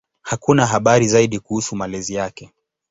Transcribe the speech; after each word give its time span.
Hakuna 0.21 0.65
habari 0.65 1.07
zaidi 1.07 1.39
kuhusu 1.39 1.75
malezi 1.75 2.13
yake. 2.13 2.51